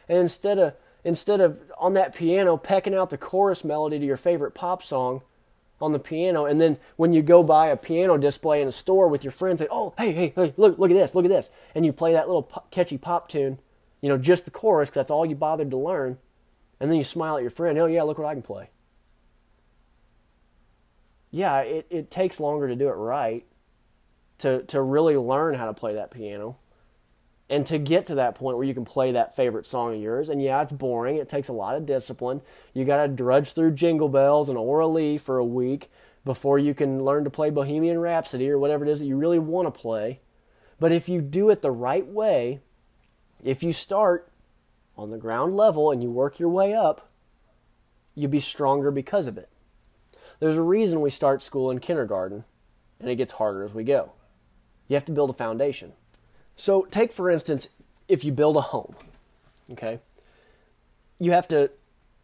[0.08, 4.16] And instead of instead of on that piano pecking out the chorus melody to your
[4.16, 5.24] favorite pop song
[5.82, 9.08] on the piano, and then when you go by a piano display in a store
[9.08, 11.50] with your friends, say, "Oh, hey, hey, hey, look, look at this, look at this,"
[11.74, 13.58] and you play that little catchy pop tune,
[14.02, 16.20] you know, just the chorus because that's all you bothered to learn
[16.80, 18.70] and then you smile at your friend, oh, yeah, look what I can play.
[21.32, 23.46] Yeah, it, it takes longer to do it right,
[24.40, 26.58] to, to really learn how to play that piano,
[27.50, 30.30] and to get to that point where you can play that favorite song of yours.
[30.30, 31.18] And yeah, it's boring.
[31.18, 32.42] It takes a lot of discipline.
[32.74, 35.92] You got to drudge through Jingle Bells and Aura Lee for a week
[36.24, 39.38] before you can learn to play Bohemian Rhapsody or whatever it is that you really
[39.38, 40.22] want to play.
[40.80, 42.62] But if you do it the right way,
[43.44, 44.32] if you start
[44.98, 47.10] on the ground level and you work your way up,
[48.14, 49.50] you be stronger because of it.
[50.40, 52.46] There's a reason we start school in kindergarten
[53.00, 54.14] and it gets harder as we go.
[54.88, 55.94] You have to build a foundation.
[56.56, 57.70] So, take for instance,
[58.08, 58.96] if you build a home,
[59.72, 60.00] okay,
[61.20, 61.72] you have to,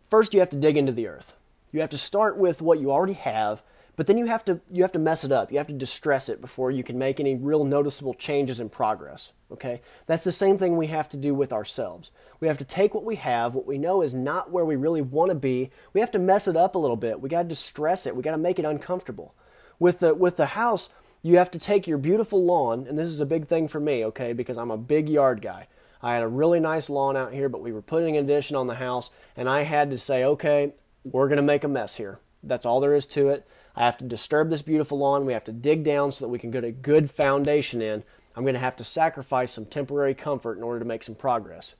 [0.09, 1.33] first, you have to dig into the earth.
[1.71, 3.63] You have to start with what you already have
[3.95, 5.51] but then you have to you have to mess it up.
[5.51, 9.33] You have to distress it before you can make any real noticeable changes in progress.
[9.51, 9.81] Okay?
[10.07, 12.09] That's the same thing we have to do with ourselves.
[12.41, 15.01] We have to take what we have, what we know is not where we really
[15.01, 15.69] want to be.
[15.93, 17.21] We have to mess it up a little bit.
[17.21, 18.15] We got to distress it.
[18.15, 19.35] We got to make it uncomfortable.
[19.79, 20.89] With the with the house,
[21.21, 24.03] you have to take your beautiful lawn, and this is a big thing for me,
[24.05, 25.67] okay, because I'm a big yard guy.
[26.01, 28.65] I had a really nice lawn out here, but we were putting an addition on
[28.65, 30.73] the house, and I had to say, okay,
[31.03, 32.19] we're going to make a mess here.
[32.41, 33.47] That's all there is to it.
[33.75, 35.27] I have to disturb this beautiful lawn.
[35.27, 38.03] We have to dig down so that we can get a good foundation in.
[38.35, 41.75] I'm going to have to sacrifice some temporary comfort in order to make some progress.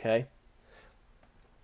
[0.00, 0.26] Okay?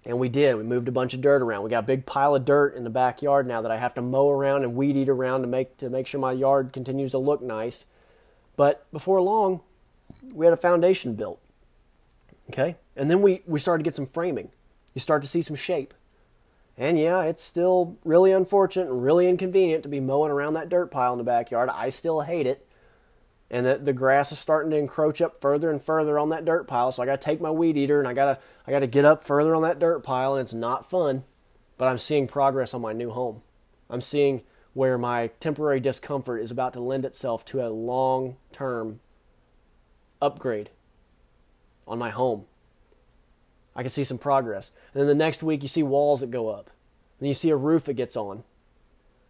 [0.05, 0.55] And we did.
[0.55, 1.65] We moved a bunch of dirt around.
[1.65, 4.03] We got a big pile of dirt in the backyard now that I have to
[4.03, 7.19] mow around and weed eat around to make to make sure my yard continues to
[7.19, 7.87] look nice.
[8.55, 9.63] But before long,
[10.33, 11.41] we had a foundation built.
[12.51, 12.77] Okay?
[12.95, 14.51] And then we, we started to get some framing.
[14.95, 15.93] You start to see some shape.
[16.79, 20.91] And yeah, it's still really unfortunate and really inconvenient to be mowing around that dirt
[20.91, 21.69] pile in the backyard.
[21.71, 22.66] I still hate it.
[23.51, 26.67] And the, the grass is starting to encroach up further and further on that dirt
[26.67, 26.91] pile.
[26.91, 28.89] So I got to take my weed eater and I got to I got to
[28.89, 31.23] get up further on that dirt pile and it's not fun,
[31.79, 33.43] but I'm seeing progress on my new home.
[33.89, 34.43] I'm seeing
[34.75, 39.01] where my temporary discomfort is about to lend itself to a long-term
[40.21, 40.71] upgrade
[41.87, 42.45] on my home.
[43.75, 44.73] I can see some progress.
[44.93, 46.71] And then the next week, you see walls that go up.
[47.19, 48.43] And you see a roof that gets on.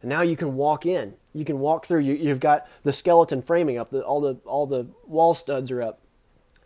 [0.00, 1.14] And now you can walk in.
[1.36, 2.00] You can walk through.
[2.00, 3.90] You, have got the skeleton framing up.
[3.90, 6.00] The, all the all the wall studs are up.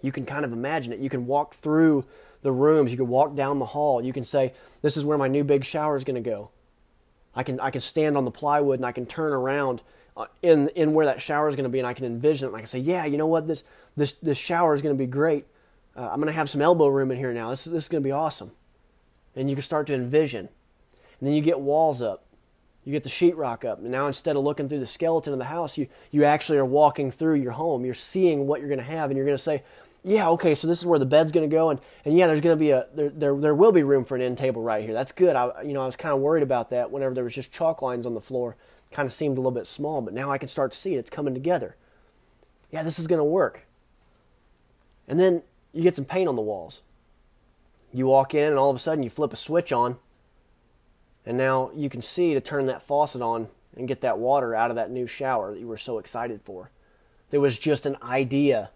[0.02, 1.00] You can kind of imagine it.
[1.00, 2.04] You can walk through
[2.42, 2.90] the rooms.
[2.90, 4.02] You can walk down the hall.
[4.02, 6.50] You can say, "This is where my new big shower is going to go."
[7.34, 9.82] I can I can stand on the plywood and I can turn around
[10.16, 12.48] uh, in in where that shower is going to be, and I can envision it.
[12.48, 13.46] And I can say, "Yeah, you know what?
[13.46, 13.64] This
[13.96, 15.46] this this shower is going to be great."
[15.96, 17.50] uh, I'm going to have some elbow room in here now.
[17.50, 18.52] This, this is going to be awesome.
[19.34, 20.48] And you can start to envision.
[21.20, 22.24] And then you get walls up.
[22.90, 23.78] You get the sheetrock up.
[23.78, 26.64] And now instead of looking through the skeleton of the house, you, you actually are
[26.64, 27.84] walking through your home.
[27.84, 29.10] You're seeing what you're going to have.
[29.10, 29.62] And you're going to say,
[30.02, 31.70] yeah, okay, so this is where the bed's going to go.
[31.70, 34.16] And, and yeah, there's going to be a, there, there, there will be room for
[34.16, 34.92] an end table right here.
[34.92, 35.36] That's good.
[35.36, 37.80] I, you know, I was kind of worried about that whenever there was just chalk
[37.80, 38.56] lines on the floor.
[38.90, 40.98] Kind of seemed a little bit small, but now I can start to see it.
[40.98, 41.76] It's coming together.
[42.72, 43.68] Yeah, this is going to work.
[45.06, 46.80] And then you get some paint on the walls.
[47.92, 49.98] You walk in, and all of a sudden you flip a switch on,
[51.26, 54.70] and now you can see to turn that faucet on and get that water out
[54.70, 56.70] of that new shower that you were so excited for.
[57.30, 58.70] There was just an idea.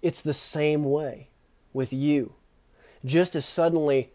[0.00, 1.28] It's the same way
[1.72, 2.34] with you.
[3.04, 4.12] Just as suddenly,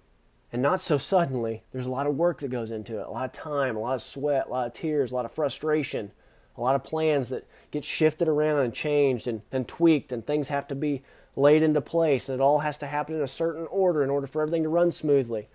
[0.52, 3.26] and not so suddenly, there's a lot of work that goes into it a lot
[3.26, 6.12] of time, a lot of sweat, a lot of tears, a lot of frustration,
[6.58, 10.50] a lot of plans that get shifted around and changed and, and tweaked, and things
[10.50, 11.04] have to be
[11.36, 14.26] laid into place, and it all has to happen in a certain order in order
[14.26, 15.48] for everything to run smoothly.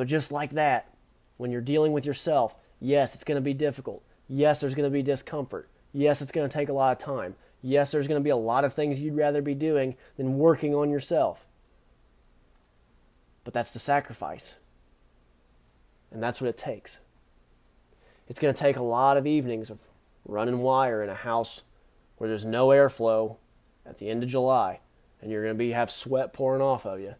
[0.00, 0.88] But just like that,
[1.36, 4.02] when you're dealing with yourself, yes, it's going to be difficult.
[4.28, 5.68] Yes, there's going to be discomfort.
[5.92, 7.34] Yes, it's going to take a lot of time.
[7.60, 10.74] Yes, there's going to be a lot of things you'd rather be doing than working
[10.74, 11.44] on yourself.
[13.44, 14.54] But that's the sacrifice.
[16.10, 17.00] And that's what it takes.
[18.26, 19.80] It's going to take a lot of evenings of
[20.24, 21.60] running wire in a house
[22.16, 23.36] where there's no airflow
[23.84, 24.80] at the end of July
[25.20, 27.16] and you're going to be have sweat pouring off of you.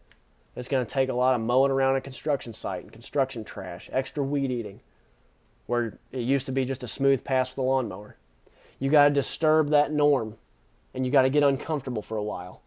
[0.55, 3.89] It's going to take a lot of mowing around a construction site and construction trash,
[3.93, 4.81] extra weed eating,
[5.65, 8.17] where it used to be just a smooth pass with a lawnmower.
[8.79, 10.35] You got to disturb that norm
[10.93, 12.61] and you got to get uncomfortable for a while.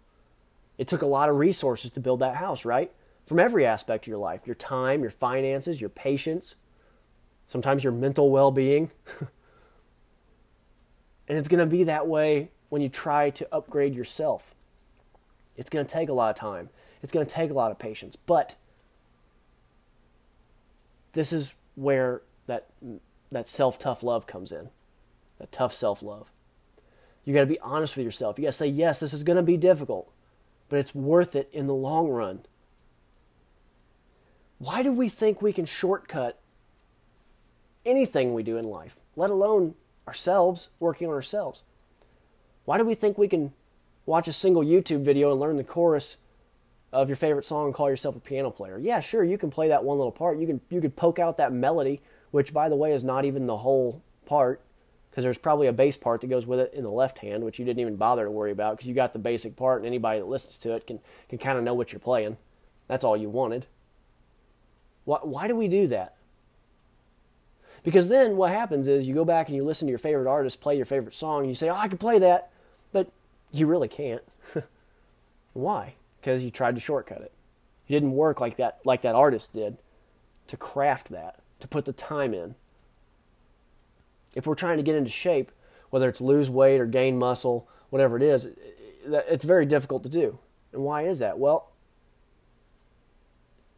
[0.79, 2.91] It took a lot of resources to build that house, right?
[3.27, 6.55] From every aspect of your life your time, your finances, your patience,
[7.49, 8.91] sometimes your mental well being.
[11.29, 14.55] and it's going to be that way when you try to upgrade yourself.
[15.57, 16.71] It's going to take a lot of time.
[17.05, 18.17] It's going to take a lot of patience.
[18.17, 18.55] But
[21.13, 22.71] this is where that
[23.31, 24.71] that self tough love comes in.
[25.39, 26.31] That tough self love.
[27.27, 28.39] You got to be honest with yourself.
[28.39, 30.11] You got to say, "Yes, this is going to be difficult,
[30.71, 32.47] but it's worth it in the long run."
[34.57, 36.41] Why do we think we can shortcut
[37.85, 39.75] anything we do in life, let alone
[40.09, 41.65] ourselves, working on ourselves?
[42.65, 43.53] Why do we think we can
[44.07, 46.17] watch a single YouTube video and learn the chorus
[46.95, 48.79] of your favorite song and call yourself a piano player?
[48.79, 50.39] Yeah, sure, you can play that one little part.
[50.39, 53.47] You can you could poke out that melody, which by the way is not even
[53.47, 54.61] the whole part
[55.11, 57.59] because there's probably a bass part that goes with it in the left hand, which
[57.59, 60.21] you didn't even bother to worry about because you got the basic part, and anybody
[60.21, 62.37] that listens to it can can kind of know what you're playing.
[62.89, 63.67] That's all you wanted.
[65.05, 66.17] Why, why do we do that?
[67.83, 70.61] Because then what happens is you go back and you listen to your favorite artist
[70.61, 72.51] play your favorite song, and you say, "Oh, I can play that,"
[72.93, 73.09] but
[73.53, 74.23] you really can't.
[75.53, 75.95] Why?
[76.25, 77.33] Because you tried to shortcut it.
[77.87, 79.77] You didn't work like that like that artist did
[80.47, 82.55] to craft that, to put the time in.
[84.35, 85.53] If we're trying to get into shape,
[85.91, 88.49] whether it's lose weight or gain muscle, whatever it is,
[89.07, 90.39] it's very difficult to do.
[90.73, 91.39] And why is that?
[91.39, 91.71] Well,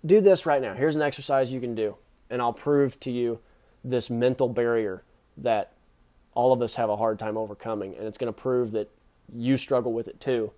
[0.04, 0.74] do this right now.
[0.74, 1.96] Here's an exercise you can do,
[2.30, 3.40] and I'll prove to you
[3.82, 5.02] this mental barrier
[5.36, 5.72] that
[6.32, 8.88] all of us have a hard time overcoming, and it's going to prove that
[9.34, 10.52] you struggle with it too.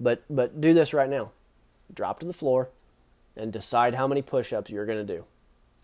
[0.00, 1.30] But but do this right now.
[1.92, 2.70] Drop to the floor
[3.36, 5.24] and decide how many push-ups you're going to do.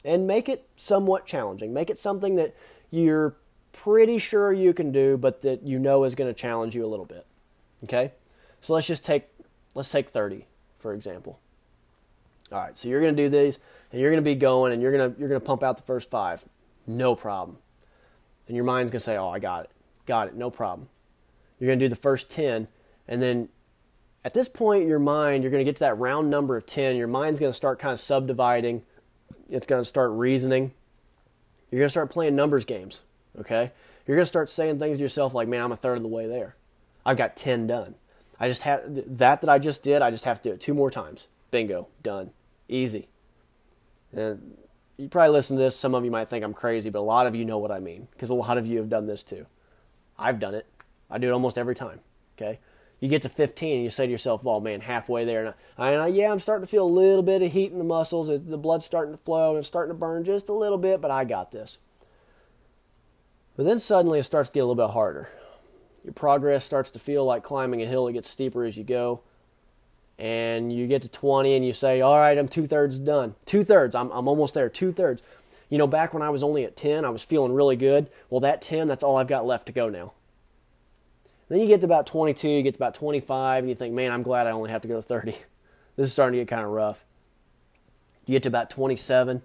[0.04, 1.72] And make it somewhat challenging.
[1.72, 2.54] Make it something that
[2.90, 3.36] you're
[3.72, 6.88] pretty sure you can do but that you know is going to challenge you a
[6.88, 7.26] little bit.
[7.84, 8.12] Okay?
[8.60, 9.28] So let's just take
[9.74, 10.46] let's take 30
[10.80, 11.38] for example.
[12.52, 13.60] All right, so you're going to do these,
[13.92, 15.76] and you're going to be going, and you're going to you're going to pump out
[15.76, 16.44] the first five,
[16.86, 17.58] no problem.
[18.48, 19.70] And your mind's going to say, "Oh, I got it,
[20.06, 20.88] got it, no problem."
[21.58, 22.66] You're going to do the first ten,
[23.06, 23.50] and then
[24.24, 26.96] at this point, your mind you're going to get to that round number of ten.
[26.96, 28.82] Your mind's going to start kind of subdividing.
[29.48, 30.72] It's going to start reasoning.
[31.70, 33.00] You're going to start playing numbers games.
[33.38, 33.70] Okay,
[34.06, 36.08] you're going to start saying things to yourself like, "Man, I'm a third of the
[36.08, 36.56] way there.
[37.04, 37.94] I've got ten done.
[38.38, 38.82] I just have
[39.18, 40.02] that that I just did.
[40.02, 41.26] I just have to do it two more times.
[41.50, 42.30] Bingo, done."
[42.68, 43.08] Easy.
[44.12, 44.56] And
[44.96, 45.76] you probably listen to this.
[45.76, 47.80] Some of you might think I'm crazy, but a lot of you know what I
[47.80, 49.46] mean because a lot of you have done this too.
[50.18, 50.66] I've done it.
[51.10, 52.00] I do it almost every time.
[52.36, 52.58] Okay.
[53.00, 55.90] You get to 15 and you say to yourself, "Oh man, halfway there." And, I,
[55.92, 58.28] and I, yeah, I'm starting to feel a little bit of heat in the muscles.
[58.28, 61.10] The blood's starting to flow and it's starting to burn just a little bit, but
[61.10, 61.78] I got this.
[63.56, 65.30] But then suddenly it starts to get a little bit harder.
[66.04, 68.06] Your progress starts to feel like climbing a hill.
[68.06, 69.22] It gets steeper as you go
[70.20, 73.34] and you get to 20 and you say, all right, I'm two thirds done.
[73.46, 75.22] Two thirds, I'm, I'm almost there, two thirds.
[75.70, 78.10] You know, back when I was only at 10, I was feeling really good.
[78.28, 80.12] Well, that 10, that's all I've got left to go now.
[81.50, 84.12] Then you get to about 22, you get to about 25, and you think, man,
[84.12, 85.36] I'm glad I only have to go to 30.
[85.96, 87.04] This is starting to get kind of rough.
[88.24, 89.42] You get to about 27,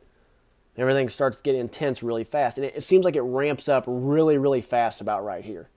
[0.78, 2.58] everything starts to get intense really fast.
[2.58, 5.68] And it, it seems like it ramps up really, really fast about right here.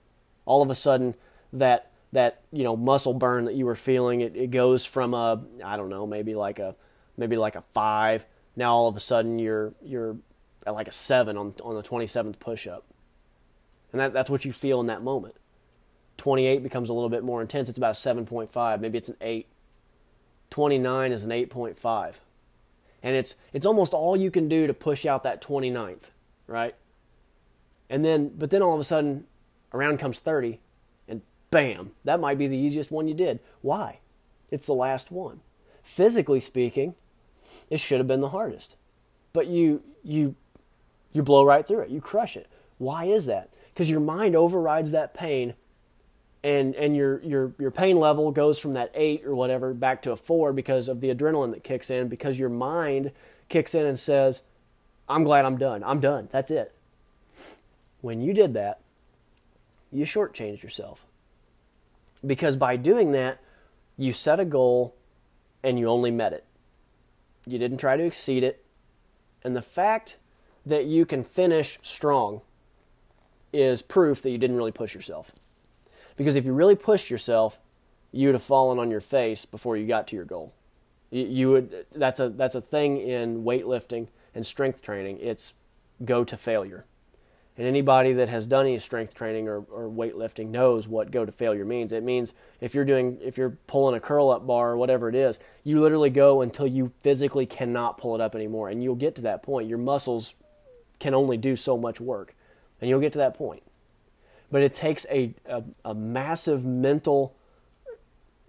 [0.44, 1.14] All of a sudden,
[1.52, 5.42] that that you know muscle burn that you were feeling it, it goes from a
[5.64, 6.74] I don't know maybe like a
[7.16, 8.26] maybe like a five
[8.56, 10.16] now all of a sudden you're you're
[10.66, 12.84] at like a seven on on the 27th push up
[13.92, 15.34] and that, that's what you feel in that moment
[16.18, 19.46] 28 becomes a little bit more intense it's about 7.5 maybe it's an 8
[20.50, 22.14] 29 is an 8.5
[23.02, 26.10] And it's it's almost all you can do to push out that 29th,
[26.46, 26.74] right?
[27.88, 29.26] And then but then all of a sudden
[29.72, 30.60] around comes 30
[31.08, 33.40] and bam, that might be the easiest one you did.
[33.62, 33.98] Why?
[34.50, 35.40] It's the last one.
[35.82, 36.94] Physically speaking,
[37.70, 38.74] it should have been the hardest.
[39.32, 40.34] But you you
[41.12, 41.90] you blow right through it.
[41.90, 42.48] You crush it.
[42.78, 43.50] Why is that?
[43.72, 45.54] Because your mind overrides that pain
[46.43, 50.12] and and your your your pain level goes from that 8 or whatever back to
[50.12, 53.12] a 4 because of the adrenaline that kicks in because your mind
[53.49, 54.43] kicks in and says,
[55.09, 55.82] "I'm glad I'm done.
[55.84, 56.28] I'm done.
[56.30, 56.74] That's it."
[58.01, 58.80] When you did that,
[59.91, 61.05] you shortchanged yourself.
[62.24, 63.39] Because by doing that,
[63.97, 64.95] you set a goal
[65.62, 66.45] and you only met it.
[67.47, 68.64] You didn't try to exceed it.
[69.43, 70.16] And the fact
[70.66, 72.43] that you can finish strong
[73.53, 75.30] is proof that you didn't really push yourself.
[76.18, 77.58] Because if you really pushed yourself,
[78.12, 80.52] you would have fallen on your face before you got to your goal.
[81.10, 85.18] You, you would that's a that's a thing in weightlifting and strength training.
[85.20, 85.54] It's
[86.04, 86.84] go to failure.
[87.56, 91.32] And anybody that has done any strength training or, or weightlifting knows what go to
[91.32, 91.90] failure means.
[91.92, 95.14] It means if you're doing if you're pulling a curl up bar or whatever it
[95.14, 98.68] is, you literally go until you physically cannot pull it up anymore.
[98.68, 99.68] And you'll get to that point.
[99.68, 100.34] Your muscles
[100.98, 102.34] can only do so much work.
[102.80, 103.62] And you'll get to that point.
[104.51, 107.34] But it takes a, a, a massive mental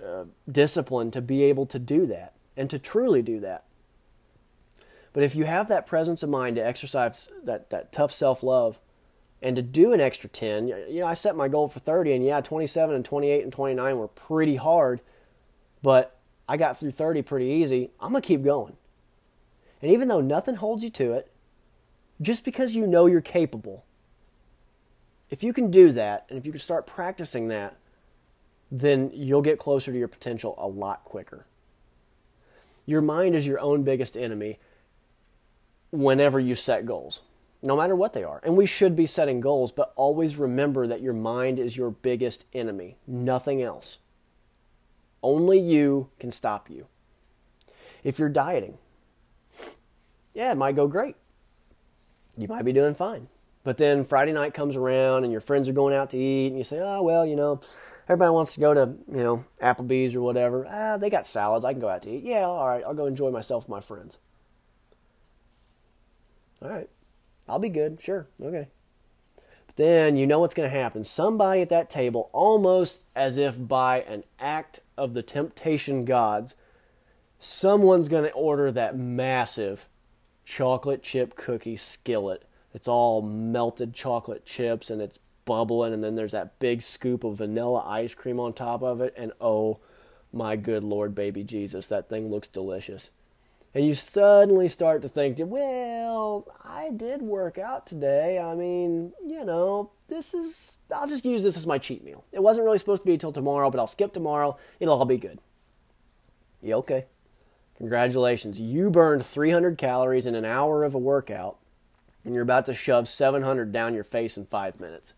[0.04, 3.66] uh, discipline to be able to do that and to truly do that.
[5.12, 8.80] But if you have that presence of mind to exercise that, that tough self love,
[9.42, 12.26] and to do an extra 10 you know i set my goal for 30 and
[12.26, 15.02] yeah 27 and 28 and 29 were pretty hard
[15.82, 18.76] but i got through 30 pretty easy i'm going to keep going
[19.82, 21.32] and even though nothing holds you to it
[22.22, 23.86] just because you know you're capable
[25.30, 27.76] if you can do that and if you can start practicing that
[28.72, 31.46] then you'll get closer to your potential a lot quicker
[32.86, 34.60] your mind is your own biggest enemy
[35.92, 37.22] whenever you set goals
[37.62, 38.42] no matter what they are.
[38.44, 42.46] And we should be setting goals, but always remember that your mind is your biggest
[42.54, 43.98] enemy, nothing else.
[45.22, 46.88] Only you can stop you.
[48.04, 48.78] If you're dieting,
[50.34, 51.16] yeah, it might go great.
[52.38, 53.28] You might be doing fine.
[53.64, 56.58] But then Friday night comes around and your friends are going out to eat, and
[56.58, 57.62] you say, oh, well, you know,
[58.08, 60.66] everybody wants to go to, you know, Applebee's or whatever.
[60.70, 61.66] Ah, they got salads.
[61.66, 62.24] I can go out to eat.
[62.24, 64.18] Yeah, all right, I'll go enjoy myself with my friends.
[66.62, 66.90] All right.
[67.48, 68.00] I'll be good.
[68.02, 68.28] Sure.
[68.42, 68.68] Okay.
[69.66, 71.04] But then you know what's going to happen.
[71.04, 76.56] Somebody at that table, almost as if by an act of the temptation gods,
[77.40, 79.88] someone's going to order that massive
[80.44, 82.44] chocolate chip cookie skillet.
[82.74, 87.38] It's all melted chocolate chips and it's bubbling, and then there's that big scoop of
[87.38, 89.14] vanilla ice cream on top of it.
[89.18, 89.80] And oh
[90.32, 93.10] my good Lord, baby Jesus, that thing looks delicious
[93.74, 98.40] and you suddenly start to think, well, I did work out today.
[98.40, 102.24] I mean, you know, this is, I'll just use this as my cheat meal.
[102.32, 104.58] It wasn't really supposed to be until tomorrow, but I'll skip tomorrow.
[104.80, 105.40] It'll all be good.
[106.64, 107.06] Yeah, okay.
[107.78, 108.60] Congratulations.
[108.60, 111.58] You burned 300 calories in an hour of a workout,
[112.24, 115.14] and you're about to shove 700 down your face in five minutes.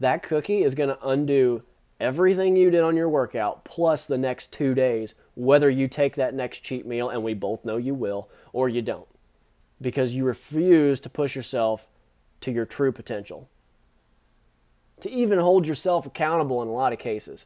[0.00, 1.62] That cookie is going to undo
[1.98, 6.34] everything you did on your workout plus the next two days, whether you take that
[6.34, 9.08] next cheat meal, and we both know you will, or you don't,
[9.80, 11.88] because you refuse to push yourself
[12.40, 13.48] to your true potential.
[15.00, 17.44] To even hold yourself accountable in a lot of cases.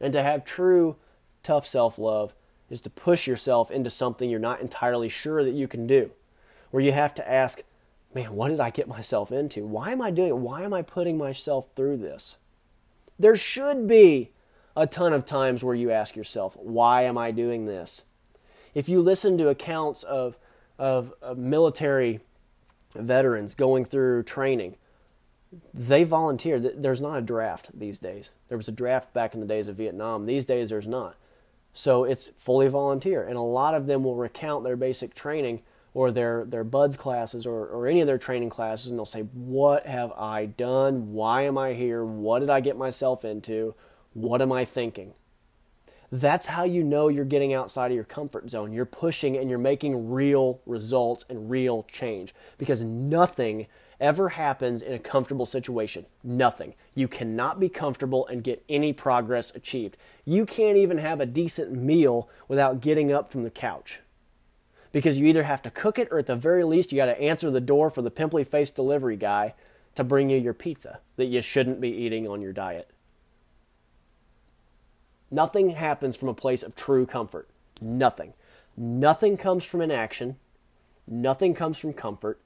[0.00, 0.96] And to have true,
[1.42, 2.34] tough self love
[2.68, 6.10] is to push yourself into something you're not entirely sure that you can do.
[6.70, 7.62] Where you have to ask,
[8.14, 9.66] man, what did I get myself into?
[9.66, 10.36] Why am I doing it?
[10.36, 12.36] Why am I putting myself through this?
[13.18, 14.30] There should be
[14.76, 18.02] a ton of times where you ask yourself, why am I doing this?
[18.74, 20.36] If you listen to accounts of,
[20.78, 22.20] of, of military
[22.94, 24.76] veterans going through training,
[25.74, 26.58] they volunteer.
[26.58, 28.30] There's not a draft these days.
[28.48, 30.24] There was a draft back in the days of Vietnam.
[30.24, 31.16] These days, there's not.
[31.74, 33.22] So it's fully volunteer.
[33.22, 35.62] And a lot of them will recount their basic training
[35.94, 39.22] or their, their BUD/S classes or, or any of their training classes and they'll say
[39.22, 41.12] what have i done?
[41.12, 42.04] Why am i here?
[42.04, 43.74] What did i get myself into?
[44.14, 45.14] What am i thinking?
[46.10, 48.72] That's how you know you're getting outside of your comfort zone.
[48.72, 53.66] You're pushing and you're making real results and real change because nothing
[53.98, 56.04] ever happens in a comfortable situation.
[56.22, 56.74] Nothing.
[56.94, 59.96] You cannot be comfortable and get any progress achieved.
[60.26, 64.00] You can't even have a decent meal without getting up from the couch
[64.92, 67.20] because you either have to cook it or at the very least you got to
[67.20, 69.54] answer the door for the pimply faced delivery guy
[69.94, 72.90] to bring you your pizza that you shouldn't be eating on your diet.
[75.30, 77.48] Nothing happens from a place of true comfort.
[77.80, 78.34] Nothing.
[78.76, 80.36] Nothing comes from inaction,
[81.06, 82.40] nothing comes from comfort.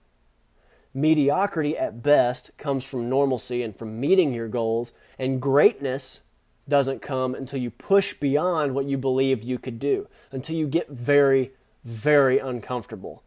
[0.93, 6.23] Mediocrity at best comes from normalcy and from meeting your goals, and greatness
[6.69, 10.89] doesn't come until you push beyond what you believed you could do, until you get
[10.89, 11.53] very,
[11.87, 13.23] very uncomfortable.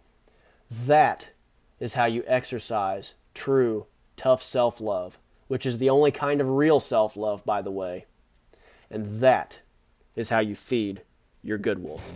[0.70, 1.30] That
[1.80, 3.88] is how you exercise true,
[4.18, 8.06] tough self love, which is the only kind of real self love, by the way.
[8.92, 9.62] And that
[10.16, 11.04] is how you feed
[11.42, 12.12] your good wolf.